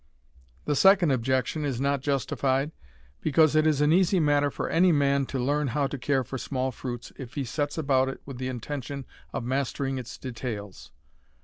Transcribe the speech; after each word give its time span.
The 0.65 0.75
second 0.75 1.11
objection 1.11 1.63
is 1.63 1.79
not 1.79 2.01
justified, 2.01 2.71
because 3.21 3.55
it 3.55 3.67
is 3.67 3.81
an 3.81 3.93
easy 3.93 4.19
matter 4.19 4.49
for 4.49 4.67
any 4.67 4.91
man 4.91 5.27
to 5.27 5.37
learn 5.37 5.67
how 5.67 5.85
to 5.85 5.97
care 5.99 6.23
for 6.23 6.39
small 6.39 6.71
fruits 6.71 7.11
if 7.17 7.35
he 7.35 7.43
sets 7.45 7.77
about 7.77 8.09
it 8.09 8.19
with 8.25 8.39
the 8.39 8.47
intention 8.47 9.05
of 9.31 9.43
mastering 9.43 9.99
its 9.99 10.17
details. 10.17 10.91